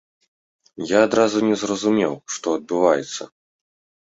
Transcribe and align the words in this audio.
Я 0.91 1.01
адразу 1.07 1.37
не 1.49 1.55
зразумеў, 1.65 2.13
што 2.37 2.47
адбываецца. 2.61 3.23